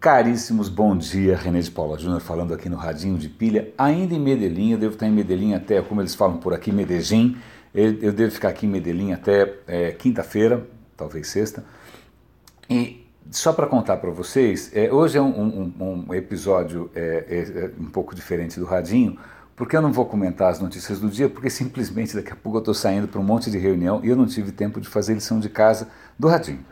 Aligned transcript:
Caríssimos, 0.00 0.68
bom 0.68 0.96
dia. 0.96 1.36
René 1.36 1.60
de 1.60 1.72
Paula 1.72 1.98
Júnior 1.98 2.20
falando 2.20 2.54
aqui 2.54 2.68
no 2.68 2.76
Radinho 2.76 3.18
de 3.18 3.28
Pilha, 3.28 3.72
ainda 3.76 4.14
em 4.14 4.20
Medellín. 4.20 4.70
Eu 4.70 4.78
devo 4.78 4.94
estar 4.94 5.08
em 5.08 5.10
Medellín 5.10 5.54
até, 5.54 5.82
como 5.82 6.00
eles 6.00 6.14
falam 6.14 6.36
por 6.36 6.54
aqui, 6.54 6.70
Medellín. 6.70 7.36
Eu, 7.74 7.94
eu 7.94 8.12
devo 8.12 8.30
ficar 8.30 8.50
aqui 8.50 8.64
em 8.64 8.68
Medellín 8.68 9.12
até 9.12 9.56
é, 9.66 9.90
quinta-feira, 9.90 10.64
talvez 10.96 11.26
sexta. 11.26 11.64
E 12.70 13.04
só 13.28 13.52
para 13.52 13.66
contar 13.66 13.96
para 13.96 14.10
vocês, 14.10 14.70
é, 14.72 14.92
hoje 14.92 15.18
é 15.18 15.20
um, 15.20 15.72
um, 15.80 16.06
um 16.08 16.14
episódio 16.14 16.88
é, 16.94 17.24
é, 17.28 17.64
é, 17.64 17.70
um 17.80 17.90
pouco 17.90 18.14
diferente 18.14 18.60
do 18.60 18.66
Radinho, 18.66 19.18
porque 19.56 19.76
eu 19.76 19.82
não 19.82 19.92
vou 19.92 20.06
comentar 20.06 20.52
as 20.52 20.60
notícias 20.60 21.00
do 21.00 21.08
dia, 21.08 21.28
porque 21.28 21.50
simplesmente 21.50 22.14
daqui 22.14 22.32
a 22.32 22.36
pouco 22.36 22.58
eu 22.58 22.60
estou 22.60 22.74
saindo 22.74 23.08
para 23.08 23.20
um 23.20 23.24
monte 23.24 23.50
de 23.50 23.58
reunião 23.58 24.00
e 24.04 24.08
eu 24.08 24.14
não 24.14 24.26
tive 24.26 24.52
tempo 24.52 24.80
de 24.80 24.88
fazer 24.88 25.14
lição 25.14 25.40
de 25.40 25.48
casa 25.48 25.88
do 26.16 26.28
Radinho. 26.28 26.64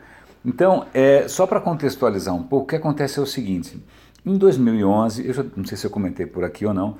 Então, 0.47 0.85
é, 0.93 1.27
só 1.27 1.45
para 1.45 1.59
contextualizar 1.59 2.33
um 2.33 2.41
pouco, 2.41 2.63
o 2.63 2.67
que 2.69 2.77
acontece 2.77 3.19
é 3.19 3.21
o 3.21 3.25
seguinte: 3.25 3.83
em 4.25 4.37
2011, 4.37 5.27
eu 5.27 5.33
já, 5.33 5.45
não 5.57 5.65
sei 5.65 5.77
se 5.77 5.85
eu 5.85 5.91
comentei 5.91 6.25
por 6.25 6.45
aqui 6.45 6.65
ou 6.65 6.73
não, 6.73 6.95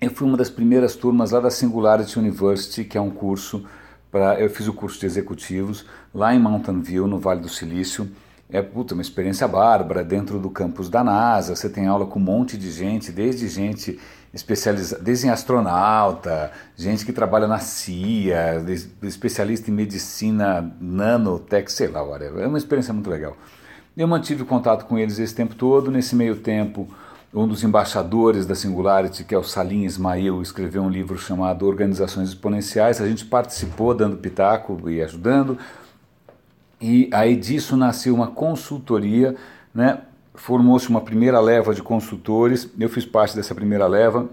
eu 0.00 0.08
fui 0.08 0.28
uma 0.28 0.36
das 0.36 0.50
primeiras 0.50 0.94
turmas 0.94 1.32
lá 1.32 1.40
da 1.40 1.50
Singularity 1.50 2.16
University, 2.16 2.84
que 2.84 2.96
é 2.96 3.00
um 3.00 3.10
curso 3.10 3.64
para. 4.08 4.40
Eu 4.40 4.48
fiz 4.48 4.68
o 4.68 4.72
curso 4.72 5.00
de 5.00 5.06
executivos 5.06 5.84
lá 6.14 6.32
em 6.32 6.38
Mountain 6.38 6.80
View, 6.80 7.08
no 7.08 7.18
Vale 7.18 7.40
do 7.40 7.48
Silício. 7.48 8.08
É 8.48 8.62
puta, 8.62 8.94
uma 8.94 9.02
experiência 9.02 9.48
bárbara 9.48 10.04
dentro 10.04 10.38
do 10.38 10.48
campus 10.48 10.88
da 10.88 11.02
NASA. 11.02 11.56
Você 11.56 11.68
tem 11.68 11.88
aula 11.88 12.06
com 12.06 12.20
um 12.20 12.22
monte 12.22 12.56
de 12.56 12.70
gente, 12.70 13.10
desde 13.10 13.48
gente 13.48 13.98
especializada, 14.34 15.02
desde 15.02 15.28
em 15.28 15.30
astronauta, 15.30 16.50
gente 16.76 17.06
que 17.06 17.12
trabalha 17.12 17.46
na 17.46 17.58
CIA, 17.58 18.64
especialista 19.02 19.70
em 19.70 19.74
medicina 19.74 20.74
nanotech, 20.80 21.70
sei 21.70 21.88
lá, 21.88 22.02
whatever. 22.02 22.42
é 22.42 22.46
uma 22.46 22.58
experiência 22.58 22.92
muito 22.92 23.08
legal. 23.08 23.36
Eu 23.96 24.08
mantive 24.08 24.44
contato 24.44 24.86
com 24.86 24.98
eles 24.98 25.18
esse 25.18 25.34
tempo 25.34 25.54
todo, 25.54 25.90
nesse 25.90 26.16
meio 26.16 26.36
tempo 26.36 26.88
um 27.32 27.48
dos 27.48 27.64
embaixadores 27.64 28.46
da 28.46 28.54
Singularity, 28.54 29.24
que 29.24 29.34
é 29.34 29.38
o 29.38 29.42
Salim 29.42 29.82
Ismail, 29.84 30.40
escreveu 30.40 30.82
um 30.82 30.88
livro 30.88 31.18
chamado 31.18 31.66
Organizações 31.66 32.28
Exponenciais. 32.28 33.00
A 33.00 33.08
gente 33.08 33.24
participou 33.24 33.92
dando 33.92 34.16
pitaco 34.16 34.88
e 34.88 35.02
ajudando. 35.02 35.58
E 36.80 37.10
aí 37.12 37.34
disso 37.34 37.76
nasceu 37.76 38.14
uma 38.14 38.28
consultoria, 38.28 39.34
né? 39.74 40.02
Formou-se 40.34 40.88
uma 40.88 41.00
primeira 41.00 41.40
leva 41.40 41.74
de 41.74 41.82
consultores, 41.82 42.68
eu 42.78 42.88
fiz 42.88 43.06
parte 43.06 43.36
dessa 43.36 43.54
primeira 43.54 43.86
leva. 43.86 44.28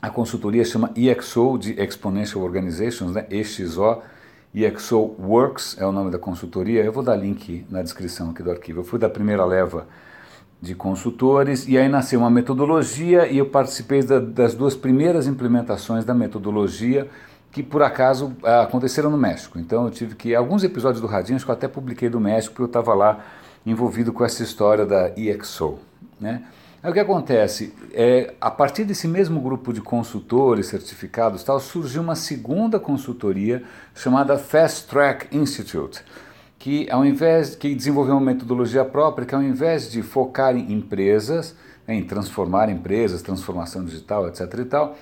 A 0.00 0.10
consultoria 0.10 0.64
chama 0.64 0.92
EXO, 0.96 1.56
de 1.58 1.80
Exponential 1.80 2.42
Organizations, 2.42 3.12
né? 3.12 3.26
EXO, 3.30 4.02
EXO 4.54 5.14
Works 5.18 5.76
é 5.78 5.86
o 5.86 5.92
nome 5.92 6.10
da 6.10 6.18
consultoria. 6.18 6.84
Eu 6.84 6.92
vou 6.92 7.02
dar 7.02 7.16
link 7.16 7.64
na 7.70 7.82
descrição 7.82 8.30
aqui 8.30 8.42
do 8.42 8.50
arquivo. 8.50 8.80
Eu 8.80 8.84
fui 8.84 8.98
da 8.98 9.08
primeira 9.08 9.44
leva 9.44 9.86
de 10.60 10.74
consultores 10.74 11.66
e 11.66 11.76
aí 11.76 11.88
nasceu 11.88 12.20
uma 12.20 12.30
metodologia 12.30 13.26
e 13.26 13.38
eu 13.38 13.46
participei 13.46 14.02
da, 14.02 14.20
das 14.20 14.54
duas 14.54 14.76
primeiras 14.76 15.26
implementações 15.26 16.04
da 16.04 16.14
metodologia 16.14 17.08
que 17.52 17.62
por 17.62 17.82
acaso 17.82 18.34
aconteceram 18.42 19.10
no 19.10 19.18
México. 19.18 19.58
Então 19.58 19.84
eu 19.84 19.90
tive 19.90 20.14
que 20.16 20.34
alguns 20.34 20.64
episódios 20.64 21.00
do 21.00 21.06
Radinho 21.06 21.36
acho 21.36 21.44
que 21.44 21.50
eu 21.50 21.54
até 21.54 21.68
publiquei 21.68 22.08
do 22.08 22.18
México 22.18 22.54
porque 22.54 22.62
eu 22.62 22.66
estava 22.66 22.94
lá 22.94 23.22
envolvido 23.64 24.12
com 24.12 24.24
essa 24.24 24.42
história 24.42 24.86
da 24.86 25.12
EXO. 25.16 25.78
Né? 26.18 26.42
Aí 26.82 26.90
o 26.90 26.94
que 26.94 26.98
acontece? 26.98 27.74
É, 27.92 28.34
a 28.40 28.50
partir 28.50 28.84
desse 28.84 29.06
mesmo 29.06 29.40
grupo 29.40 29.72
de 29.72 29.82
consultores 29.82 30.66
certificados 30.66 31.44
tal, 31.44 31.60
surgiu 31.60 32.02
uma 32.02 32.16
segunda 32.16 32.80
consultoria 32.80 33.62
chamada 33.94 34.38
Fast 34.38 34.88
Track 34.88 35.36
Institute, 35.36 36.02
que 36.58 36.90
ao 36.90 37.04
invés 37.04 37.54
que 37.54 37.74
desenvolveu 37.74 38.14
uma 38.14 38.32
metodologia 38.32 38.84
própria, 38.84 39.26
que 39.26 39.34
ao 39.34 39.42
invés 39.42 39.90
de 39.90 40.02
focar 40.02 40.56
em 40.56 40.72
empresas, 40.72 41.54
né, 41.86 41.94
em 41.94 42.02
transformar 42.02 42.70
empresas, 42.70 43.20
transformação 43.22 43.84
digital, 43.84 44.26
etc. 44.26 44.40
e 44.58 44.64
tal, 44.64 44.96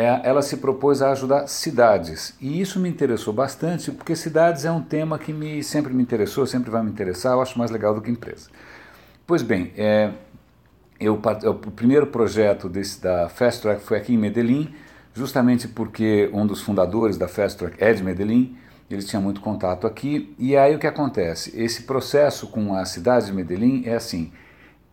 ela 0.00 0.42
se 0.42 0.58
propôs 0.58 1.02
a 1.02 1.10
ajudar 1.10 1.48
cidades. 1.48 2.32
E 2.40 2.60
isso 2.60 2.78
me 2.78 2.88
interessou 2.88 3.34
bastante, 3.34 3.90
porque 3.90 4.14
cidades 4.14 4.64
é 4.64 4.70
um 4.70 4.80
tema 4.80 5.18
que 5.18 5.32
me, 5.32 5.60
sempre 5.64 5.92
me 5.92 6.00
interessou, 6.00 6.46
sempre 6.46 6.70
vai 6.70 6.84
me 6.84 6.90
interessar, 6.90 7.32
eu 7.32 7.42
acho 7.42 7.58
mais 7.58 7.72
legal 7.72 7.92
do 7.92 8.00
que 8.00 8.08
empresa. 8.08 8.48
Pois 9.26 9.42
bem, 9.42 9.72
é, 9.76 10.12
eu, 11.00 11.14
o 11.14 11.70
primeiro 11.72 12.06
projeto 12.06 12.68
desse, 12.68 13.02
da 13.02 13.28
Fast 13.28 13.60
Track 13.60 13.82
foi 13.82 13.98
aqui 13.98 14.14
em 14.14 14.16
Medellín, 14.16 14.72
justamente 15.12 15.66
porque 15.66 16.30
um 16.32 16.46
dos 16.46 16.62
fundadores 16.62 17.18
da 17.18 17.26
Fast 17.26 17.58
Track 17.58 17.82
é 17.82 17.92
de 17.92 18.04
Medellín, 18.04 18.56
ele 18.88 19.02
tinha 19.02 19.20
muito 19.20 19.40
contato 19.40 19.84
aqui, 19.84 20.32
e 20.38 20.56
aí 20.56 20.76
o 20.76 20.78
que 20.78 20.86
acontece? 20.86 21.52
Esse 21.60 21.82
processo 21.82 22.46
com 22.46 22.72
a 22.72 22.84
cidade 22.84 23.26
de 23.26 23.32
Medellín 23.32 23.82
é 23.84 23.96
assim, 23.96 24.32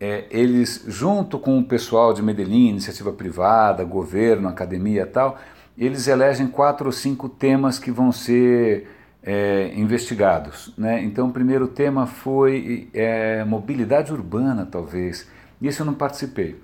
é, 0.00 0.26
eles, 0.30 0.84
junto 0.86 1.38
com 1.38 1.58
o 1.58 1.64
pessoal 1.64 2.12
de 2.12 2.22
Medellín, 2.22 2.68
iniciativa 2.68 3.12
privada, 3.12 3.82
governo, 3.84 4.48
academia 4.48 5.02
e 5.02 5.06
tal, 5.06 5.38
eles 5.76 6.06
elegem 6.06 6.46
quatro 6.46 6.86
ou 6.86 6.92
cinco 6.92 7.28
temas 7.28 7.78
que 7.78 7.90
vão 7.90 8.12
ser 8.12 8.88
é, 9.22 9.72
investigados. 9.74 10.72
Né? 10.76 11.02
Então, 11.02 11.28
o 11.28 11.32
primeiro 11.32 11.66
tema 11.66 12.06
foi 12.06 12.88
é, 12.94 13.44
mobilidade 13.44 14.12
urbana, 14.12 14.66
talvez. 14.70 15.28
Isso 15.60 15.82
eu 15.82 15.86
não 15.86 15.94
participei. 15.94 16.60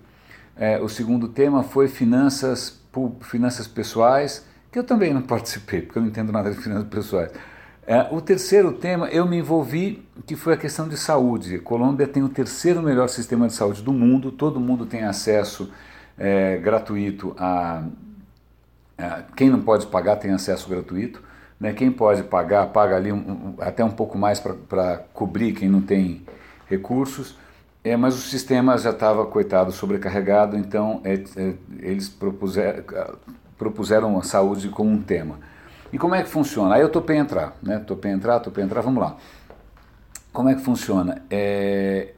É, 0.56 0.78
o 0.80 0.88
segundo 0.88 1.28
tema 1.28 1.62
foi 1.62 1.88
finanças, 1.88 2.82
finanças 3.22 3.66
pessoais, 3.66 4.46
que 4.70 4.78
eu 4.78 4.84
também 4.84 5.12
não 5.12 5.22
participei, 5.26 5.82
porque 5.82 5.98
eu 5.98 6.02
não 6.02 6.08
entendo 6.08 6.30
nada 6.30 6.50
de 6.50 6.58
finanças 6.58 6.88
pessoais. 6.88 7.32
É, 7.84 8.06
o 8.12 8.20
terceiro 8.20 8.72
tema, 8.72 9.08
eu 9.08 9.26
me 9.26 9.38
envolvi, 9.38 10.06
que 10.24 10.36
foi 10.36 10.54
a 10.54 10.56
questão 10.56 10.88
de 10.88 10.96
saúde. 10.96 11.58
Colômbia 11.58 12.06
tem 12.06 12.22
o 12.22 12.28
terceiro 12.28 12.80
melhor 12.80 13.08
sistema 13.08 13.48
de 13.48 13.54
saúde 13.54 13.82
do 13.82 13.92
mundo, 13.92 14.30
todo 14.30 14.60
mundo 14.60 14.86
tem 14.86 15.02
acesso 15.02 15.70
é, 16.16 16.58
gratuito 16.58 17.34
a, 17.36 17.82
a, 18.96 19.22
Quem 19.34 19.50
não 19.50 19.60
pode 19.60 19.86
pagar 19.86 20.16
tem 20.16 20.30
acesso 20.30 20.68
gratuito. 20.68 21.22
Né? 21.58 21.72
Quem 21.72 21.90
pode 21.90 22.22
pagar, 22.22 22.66
paga 22.68 22.96
ali 22.96 23.12
um, 23.12 23.16
um, 23.16 23.54
até 23.58 23.84
um 23.84 23.90
pouco 23.90 24.16
mais 24.16 24.38
para 24.40 24.98
cobrir 25.12 25.52
quem 25.52 25.68
não 25.68 25.80
tem 25.80 26.24
recursos. 26.68 27.36
É, 27.84 27.96
mas 27.96 28.14
o 28.14 28.18
sistema 28.18 28.78
já 28.78 28.90
estava, 28.90 29.26
coitado, 29.26 29.72
sobrecarregado, 29.72 30.56
então 30.56 31.00
é, 31.02 31.14
é 31.14 31.54
eles 31.80 32.08
propuseram, 32.08 32.84
propuseram 33.58 34.18
a 34.18 34.22
saúde 34.22 34.68
como 34.68 34.88
um 34.88 35.02
tema. 35.02 35.40
E 35.92 35.98
como 35.98 36.14
é 36.14 36.22
que 36.22 36.28
funciona? 36.28 36.76
Aí 36.76 36.80
eu 36.80 36.88
topei 36.88 37.16
entrar, 37.16 37.56
né? 37.62 37.78
Topei 37.78 38.10
entrar, 38.10 38.40
topei 38.40 38.64
entrar, 38.64 38.80
vamos 38.80 39.02
lá. 39.02 39.16
Como 40.32 40.48
é 40.48 40.54
que 40.54 40.62
funciona? 40.62 41.22
É, 41.30 42.14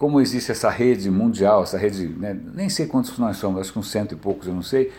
como 0.00 0.18
existe 0.18 0.50
essa 0.50 0.70
rede 0.70 1.10
mundial, 1.10 1.62
essa 1.62 1.76
rede, 1.76 2.08
né? 2.08 2.34
nem 2.54 2.70
sei 2.70 2.86
quantos 2.86 3.18
nós 3.18 3.36
somos, 3.36 3.60
acho 3.60 3.70
que 3.70 3.78
uns 3.78 3.90
cento 3.90 4.12
e 4.12 4.16
poucos, 4.16 4.46
eu 4.46 4.54
não 4.54 4.62
sei. 4.62 4.90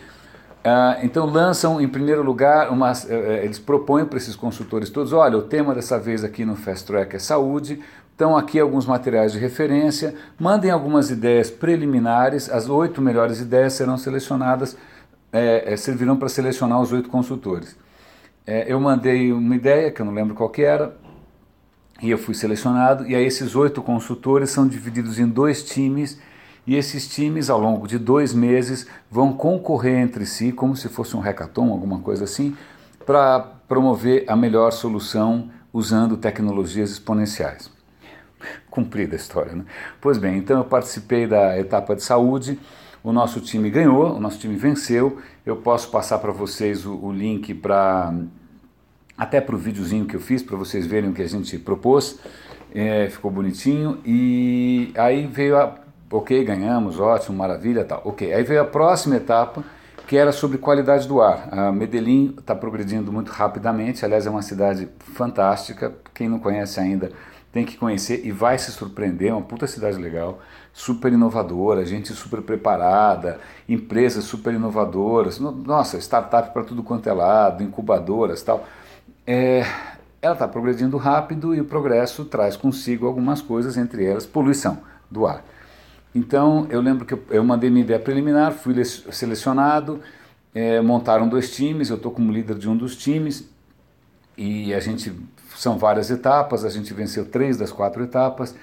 Ah, 0.64 0.98
então 1.02 1.26
lançam, 1.26 1.80
em 1.80 1.88
primeiro 1.88 2.22
lugar, 2.22 2.70
uma, 2.70 2.92
eh, 2.92 2.94
eh, 3.08 3.44
eles 3.44 3.58
propõem 3.58 4.04
para 4.04 4.16
esses 4.16 4.36
consultores 4.36 4.90
todos, 4.90 5.12
olha, 5.12 5.36
o 5.36 5.42
tema 5.42 5.74
dessa 5.74 5.98
vez 5.98 6.22
aqui 6.22 6.44
no 6.44 6.54
Fast 6.54 6.86
Track 6.86 7.16
é 7.16 7.18
saúde, 7.18 7.80
então 8.14 8.36
aqui 8.36 8.60
alguns 8.60 8.86
materiais 8.86 9.32
de 9.32 9.40
referência, 9.40 10.14
mandem 10.38 10.70
algumas 10.70 11.10
ideias 11.10 11.50
preliminares, 11.50 12.48
as 12.48 12.68
oito 12.68 13.02
melhores 13.02 13.40
ideias 13.40 13.72
serão 13.72 13.98
selecionadas, 13.98 14.76
é, 15.32 15.76
servirão 15.76 16.16
para 16.16 16.28
selecionar 16.28 16.80
os 16.80 16.92
oito 16.92 17.08
consultores. 17.08 17.76
É, 18.46 18.72
eu 18.72 18.80
mandei 18.80 19.32
uma 19.32 19.54
ideia, 19.54 19.90
que 19.90 20.02
eu 20.02 20.06
não 20.06 20.12
lembro 20.12 20.34
qual 20.34 20.50
que 20.50 20.62
era, 20.62 20.96
e 22.02 22.10
eu 22.10 22.18
fui 22.18 22.34
selecionado, 22.34 23.06
e 23.06 23.14
aí 23.14 23.24
esses 23.24 23.54
oito 23.54 23.80
consultores 23.80 24.50
são 24.50 24.66
divididos 24.66 25.18
em 25.18 25.28
dois 25.28 25.62
times, 25.62 26.18
e 26.66 26.74
esses 26.76 27.08
times, 27.08 27.50
ao 27.50 27.60
longo 27.60 27.86
de 27.86 27.98
dois 27.98 28.32
meses, 28.34 28.86
vão 29.10 29.32
concorrer 29.32 29.98
entre 29.98 30.26
si, 30.26 30.52
como 30.52 30.76
se 30.76 30.88
fosse 30.88 31.16
um 31.16 31.20
hackathon, 31.20 31.70
alguma 31.70 32.00
coisa 32.00 32.24
assim, 32.24 32.56
para 33.06 33.40
promover 33.68 34.24
a 34.28 34.36
melhor 34.36 34.72
solução 34.72 35.48
usando 35.72 36.16
tecnologias 36.16 36.90
exponenciais. 36.90 37.70
Cumprida 38.70 39.14
a 39.14 39.16
história, 39.16 39.52
né? 39.52 39.64
Pois 40.00 40.18
bem, 40.18 40.38
então 40.38 40.58
eu 40.58 40.64
participei 40.64 41.26
da 41.26 41.58
etapa 41.58 41.94
de 41.94 42.02
saúde, 42.02 42.58
o 43.02 43.12
nosso 43.12 43.40
time 43.40 43.68
ganhou, 43.68 44.14
o 44.14 44.20
nosso 44.20 44.38
time 44.38 44.54
venceu. 44.54 45.18
Eu 45.44 45.56
posso 45.56 45.90
passar 45.90 46.18
para 46.18 46.30
vocês 46.30 46.86
o, 46.86 46.94
o 46.94 47.12
link 47.12 47.52
para 47.54 48.14
até 49.16 49.40
para 49.40 49.54
o 49.54 49.58
videozinho 49.58 50.04
que 50.06 50.16
eu 50.16 50.20
fiz 50.20 50.42
para 50.42 50.56
vocês 50.56 50.86
verem 50.86 51.10
o 51.10 51.12
que 51.12 51.22
a 51.22 51.28
gente 51.28 51.58
propôs. 51.58 52.18
É, 52.74 53.08
ficou 53.10 53.30
bonitinho. 53.30 53.98
E 54.04 54.92
aí 54.96 55.26
veio 55.26 55.56
a 55.56 55.74
ok 56.10 56.44
ganhamos 56.44 57.00
ótimo 57.00 57.36
maravilha 57.38 57.84
tal 57.84 58.02
ok. 58.04 58.32
Aí 58.32 58.42
veio 58.42 58.60
a 58.60 58.64
próxima 58.64 59.16
etapa 59.16 59.64
que 60.06 60.16
era 60.16 60.32
sobre 60.32 60.58
qualidade 60.58 61.08
do 61.08 61.22
ar. 61.22 61.48
A 61.50 61.72
Medellín 61.72 62.34
está 62.38 62.54
progredindo 62.54 63.12
muito 63.12 63.30
rapidamente. 63.30 64.04
Aliás 64.04 64.26
é 64.26 64.30
uma 64.30 64.42
cidade 64.42 64.88
fantástica. 64.98 65.94
Quem 66.12 66.28
não 66.28 66.38
conhece 66.38 66.80
ainda 66.80 67.10
tem 67.52 67.66
que 67.66 67.76
conhecer 67.76 68.22
e 68.24 68.32
vai 68.32 68.58
se 68.58 68.72
surpreender, 68.72 69.28
é 69.28 69.32
uma 69.34 69.42
puta 69.42 69.66
cidade 69.66 69.98
legal, 69.98 70.40
super 70.72 71.12
inovadora, 71.12 71.84
gente 71.84 72.10
super 72.14 72.40
preparada, 72.40 73.38
empresas 73.68 74.24
super 74.24 74.54
inovadoras, 74.54 75.38
nossa, 75.38 75.98
startup 75.98 76.50
para 76.50 76.64
tudo 76.64 76.82
quanto 76.82 77.08
é 77.10 77.12
lado, 77.12 77.62
incubadoras 77.62 78.42
tal. 78.42 78.66
É, 79.26 79.64
ela 80.20 80.34
está 80.34 80.46
progredindo 80.46 80.96
rápido 80.96 81.54
e 81.54 81.60
o 81.60 81.64
progresso 81.64 82.24
traz 82.24 82.56
consigo 82.56 83.06
algumas 83.06 83.40
coisas, 83.40 83.76
entre 83.76 84.04
elas 84.04 84.26
poluição. 84.26 84.78
do 85.10 85.26
ar. 85.26 85.44
Então 86.14 86.66
eu 86.70 86.80
lembro 86.80 87.04
que 87.04 87.18
eu, 87.30 87.44
mandei 87.44 87.70
minha 87.70 87.84
ideia 87.84 87.98
preliminar, 87.98 88.52
fui 88.52 88.74
selecionado, 88.84 90.00
é, 90.54 90.80
montaram 90.80 91.28
dois 91.28 91.54
times, 91.54 91.90
eu 91.90 91.96
estou 91.96 92.12
como 92.12 92.32
líder 92.32 92.56
de 92.56 92.68
um 92.68 92.76
dos 92.76 92.96
times 92.96 93.48
e 94.36 94.72
a 94.74 94.80
gente 94.80 95.12
são 95.56 95.78
várias 95.78 96.10
etapas, 96.10 96.64
a 96.64 96.70
gente 96.70 96.92
venceu 96.92 97.24
três 97.24 97.56
das 97.56 97.72
quatro 97.72 98.02
etapas 98.02 98.54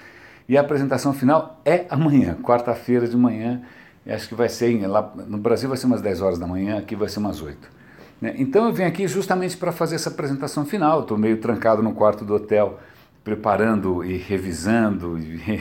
e 0.48 0.56
a 0.56 0.60
apresentação 0.60 1.12
final 1.12 1.60
é 1.64 1.86
amanhã, 1.88 2.36
quarta-feira 2.42 3.06
de 3.06 3.16
manhã. 3.16 3.62
Acho 4.06 4.28
que 4.28 4.34
vai 4.34 4.48
ser, 4.48 4.86
lá 4.86 5.12
no 5.28 5.38
Brasil 5.38 5.68
vai 5.68 5.78
ser 5.78 5.86
umas 5.86 6.02
10 6.02 6.22
horas 6.22 6.38
da 6.38 6.46
manhã, 6.46 6.78
aqui 6.78 6.96
vai 6.96 7.08
ser 7.08 7.20
umas 7.20 7.40
8. 7.40 7.79
Né? 8.20 8.34
Então 8.36 8.66
eu 8.66 8.72
vim 8.72 8.84
aqui 8.84 9.08
justamente 9.08 9.56
para 9.56 9.72
fazer 9.72 9.96
essa 9.96 10.10
apresentação 10.10 10.64
final. 10.64 11.00
Estou 11.00 11.16
meio 11.16 11.38
trancado 11.38 11.82
no 11.82 11.92
quarto 11.92 12.24
do 12.24 12.34
hotel, 12.34 12.78
preparando 13.24 14.04
e 14.04 14.16
revisando 14.16 15.18
e, 15.18 15.60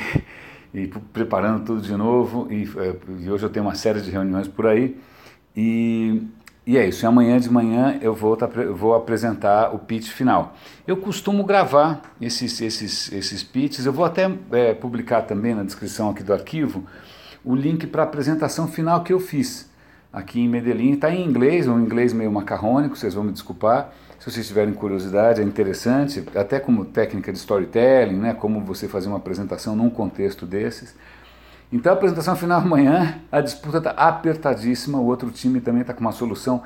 e 0.74 0.88
preparando 1.14 1.66
tudo 1.66 1.82
de 1.82 1.96
novo. 1.96 2.48
E, 2.52 2.64
eh, 2.78 2.96
e, 3.20 3.32
hoje 3.32 3.46
eu 3.46 3.50
tenho 3.50 3.66
uma 3.66 3.76
série 3.76 4.02
de 4.02 4.12
reuniões 4.12 4.48
por 4.48 4.68
aí. 4.68 5.00
E, 5.56 6.22
e 6.66 6.78
é 6.78 6.88
isso. 6.88 7.06
E 7.06 7.08
amanhã 7.08 7.40
de 7.40 7.50
manhã 7.50 7.98
eu 8.02 8.14
vou, 8.14 8.38
vou 8.76 8.94
apresentar 8.94 9.74
o 9.74 9.80
pitch 9.80 10.10
final. 10.10 10.56
Eu 10.86 10.98
costumo 10.98 11.44
gravar 11.44 12.02
esses, 12.20 12.60
esses, 12.62 13.12
esses 13.12 13.44
pitches. 13.44 13.86
Eu 13.86 13.94
vou 13.94 14.06
até 14.06 14.30
é, 14.52 14.74
publicar 14.74 15.22
também 15.22 15.56
na 15.56 15.64
descrição 15.64 16.10
aqui 16.10 16.24
do 16.24 16.34
arquivo 16.34 16.84
o 17.44 17.56
link 17.56 17.88
para 17.88 18.04
a 18.04 18.06
apresentação 18.06 18.68
final 18.68 19.02
que 19.02 19.14
eu 19.14 19.20
fiz 19.20 19.70
aqui 20.12 20.42
em 20.42 20.50
Medellín. 20.50 20.94
Está 20.94 21.12
em 21.12 21.26
inglês, 21.26 21.68
um 21.68 21.80
inglês 21.80 22.14
meio 22.14 22.32
macarrônico, 22.32 22.96
vocês 22.98 23.14
vão 23.14 23.24
me 23.24 23.32
desculpar. 23.32 23.92
Se 24.20 24.30
vocês 24.30 24.48
tiverem 24.48 24.74
curiosidade, 24.74 25.42
é 25.42 25.44
interessante, 25.44 26.24
até 26.36 26.60
como 26.60 26.84
técnica 26.84 27.32
de 27.32 27.38
storytelling, 27.38 28.18
né, 28.18 28.34
como 28.34 28.60
você 28.62 28.88
fazer 28.88 29.08
uma 29.08 29.18
apresentação 29.18 29.76
num 29.76 29.90
contexto 29.90 30.46
desses. 30.46 30.94
Então 31.72 31.94
a 31.94 31.96
apresentação 31.96 32.36
final 32.36 32.60
amanhã, 32.60 33.22
a 33.32 33.40
disputa 33.40 33.78
está 33.78 33.92
apertadíssima, 33.92 34.98
o 34.98 35.06
outro 35.06 35.30
time 35.30 35.62
também 35.62 35.82
está 35.82 35.94
com 35.94 36.02
uma 36.02 36.12
solução 36.12 36.64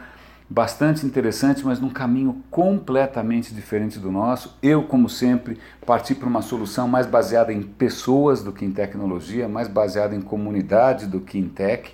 bastante 0.49 1.05
interessante, 1.05 1.65
mas 1.65 1.79
num 1.79 1.89
caminho 1.89 2.43
completamente 2.49 3.53
diferente 3.53 3.99
do 3.99 4.11
nosso. 4.11 4.57
Eu, 4.61 4.83
como 4.83 5.09
sempre, 5.09 5.59
parti 5.85 6.15
para 6.15 6.27
uma 6.27 6.41
solução 6.41 6.87
mais 6.87 7.05
baseada 7.05 7.51
em 7.51 7.61
pessoas 7.61 8.43
do 8.43 8.51
que 8.51 8.65
em 8.65 8.71
tecnologia, 8.71 9.47
mais 9.47 9.67
baseada 9.67 10.15
em 10.15 10.21
comunidade 10.21 11.05
do 11.05 11.19
que 11.19 11.37
em 11.37 11.49
tech, 11.49 11.93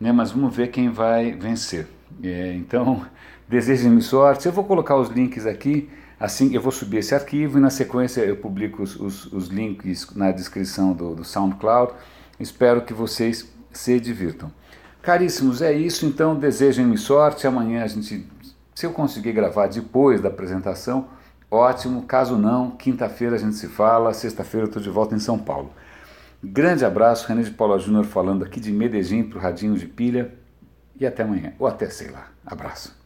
né? 0.00 0.12
mas 0.12 0.30
vamos 0.32 0.54
ver 0.54 0.68
quem 0.68 0.90
vai 0.90 1.32
vencer. 1.32 1.86
É, 2.22 2.52
então, 2.54 3.04
desejem-me 3.48 4.02
sorte. 4.02 4.46
Eu 4.46 4.52
vou 4.52 4.64
colocar 4.64 4.96
os 4.96 5.08
links 5.08 5.46
aqui. 5.46 5.88
Assim, 6.20 6.52
eu 6.52 6.60
vou 6.60 6.72
subir 6.72 6.98
esse 6.98 7.14
arquivo 7.14 7.58
e 7.58 7.60
na 7.60 7.70
sequência 7.70 8.22
eu 8.22 8.36
publico 8.36 8.82
os, 8.82 8.98
os, 8.98 9.32
os 9.32 9.48
links 9.48 10.12
na 10.16 10.32
descrição 10.32 10.92
do, 10.92 11.14
do 11.14 11.24
SoundCloud. 11.24 11.92
Espero 12.40 12.82
que 12.82 12.92
vocês 12.92 13.48
se 13.72 14.00
divirtam. 14.00 14.50
Caríssimos, 15.00 15.62
é 15.62 15.72
isso. 15.72 16.04
Então, 16.06 16.34
desejem-me 16.34 16.98
sorte. 16.98 17.46
Amanhã 17.46 17.84
a 17.84 17.86
gente, 17.86 18.26
se 18.74 18.86
eu 18.86 18.92
conseguir 18.92 19.32
gravar 19.32 19.68
depois 19.68 20.20
da 20.20 20.28
apresentação, 20.28 21.06
ótimo. 21.50 22.02
Caso 22.02 22.36
não, 22.36 22.72
quinta-feira 22.72 23.36
a 23.36 23.38
gente 23.38 23.54
se 23.54 23.68
fala. 23.68 24.12
Sexta-feira 24.12 24.66
eu 24.66 24.68
estou 24.68 24.82
de 24.82 24.90
volta 24.90 25.14
em 25.14 25.20
São 25.20 25.38
Paulo. 25.38 25.70
Grande 26.42 26.84
abraço, 26.84 27.26
René 27.26 27.42
de 27.42 27.50
Paula 27.50 27.78
Júnior 27.78 28.04
falando 28.04 28.44
aqui 28.44 28.60
de 28.60 28.72
Medellín 28.72 29.24
para 29.24 29.38
o 29.38 29.40
Radinho 29.40 29.76
de 29.76 29.86
Pilha. 29.86 30.34
E 30.98 31.06
até 31.06 31.22
amanhã. 31.22 31.52
Ou 31.58 31.66
até, 31.66 31.88
sei 31.90 32.10
lá. 32.10 32.30
Abraço. 32.44 32.97